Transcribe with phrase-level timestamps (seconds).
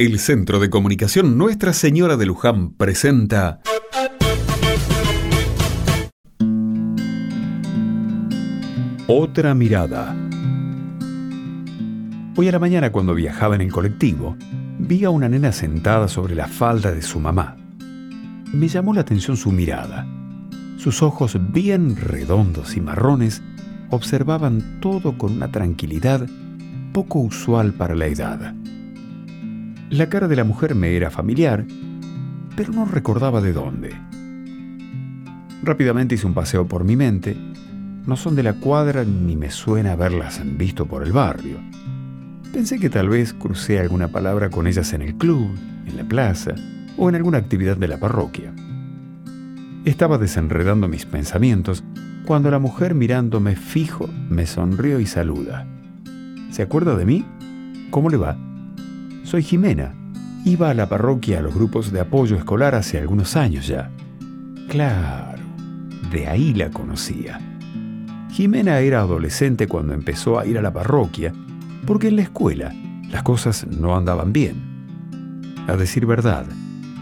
[0.00, 3.58] El Centro de Comunicación Nuestra Señora de Luján presenta
[9.08, 10.14] Otra mirada.
[12.36, 14.36] Hoy a la mañana cuando viajaba en el colectivo,
[14.78, 17.56] vi a una nena sentada sobre la falda de su mamá.
[18.52, 20.06] Me llamó la atención su mirada.
[20.76, 23.42] Sus ojos bien redondos y marrones
[23.90, 26.24] observaban todo con una tranquilidad
[26.92, 28.54] poco usual para la edad.
[29.90, 31.64] La cara de la mujer me era familiar,
[32.54, 33.96] pero no recordaba de dónde.
[35.62, 37.34] Rápidamente hice un paseo por mi mente.
[38.06, 41.56] No son de la cuadra ni me suena haberlas visto por el barrio.
[42.52, 45.48] Pensé que tal vez crucé alguna palabra con ellas en el club,
[45.86, 46.54] en la plaza
[46.98, 48.52] o en alguna actividad de la parroquia.
[49.86, 51.82] Estaba desenredando mis pensamientos
[52.26, 55.66] cuando la mujer mirándome fijo me sonrió y saluda.
[56.50, 57.24] ¿Se acuerda de mí?
[57.90, 58.47] ¿Cómo le va?
[59.28, 59.92] Soy Jimena.
[60.46, 63.90] Iba a la parroquia a los grupos de apoyo escolar hace algunos años ya.
[64.70, 65.42] Claro,
[66.10, 67.38] de ahí la conocía.
[68.30, 71.34] Jimena era adolescente cuando empezó a ir a la parroquia,
[71.86, 72.72] porque en la escuela
[73.10, 74.62] las cosas no andaban bien.
[75.66, 76.46] A decir verdad,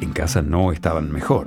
[0.00, 1.46] en casa no estaban mejor.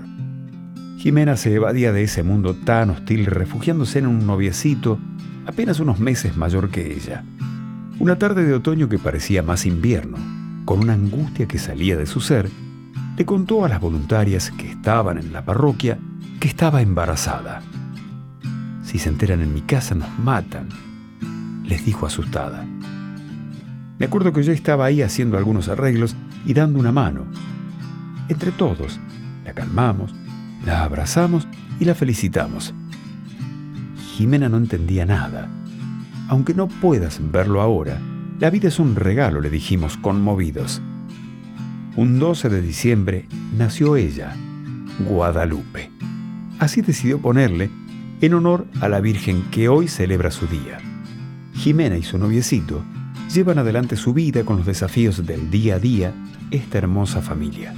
[0.97, 4.97] Jimena se evadía de ese mundo tan hostil refugiándose en un noviecito
[5.45, 7.25] apenas unos meses mayor que ella.
[7.99, 10.39] Una tarde de otoño que parecía más invierno,
[10.70, 12.48] con una angustia que salía de su ser,
[13.17, 15.98] le contó a las voluntarias que estaban en la parroquia
[16.39, 17.64] que estaba embarazada.
[18.84, 20.70] Si se enteran en mi casa nos matan,
[21.66, 22.67] les dijo asustada.
[23.98, 27.26] Me acuerdo que yo estaba ahí haciendo algunos arreglos y dando una mano.
[28.28, 29.00] Entre todos,
[29.45, 30.14] la calmamos,
[30.67, 31.48] la abrazamos
[31.80, 32.76] y la felicitamos.
[34.14, 35.50] Jimena no entendía nada
[36.30, 38.00] aunque no puedas verlo ahora,
[38.40, 40.82] la vida es un regalo, le dijimos conmovidos.
[41.98, 43.26] Un 12 de diciembre
[43.58, 44.34] nació ella,
[45.00, 45.92] Guadalupe.
[46.58, 47.70] Así decidió ponerle
[48.22, 50.78] en honor a la Virgen que hoy celebra su día.
[51.54, 52.82] Jimena y su noviecito
[53.33, 56.14] llevan adelante su vida con los desafíos del día a día
[56.49, 57.73] esta hermosa familia.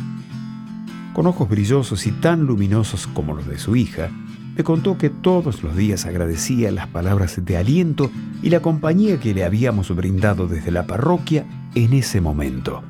[1.14, 4.12] Con ojos brillosos y tan luminosos como los de su hija,
[4.56, 9.34] me contó que todos los días agradecía las palabras de aliento y la compañía que
[9.34, 11.46] le habíamos brindado desde la parroquia
[11.76, 12.84] en ese momento.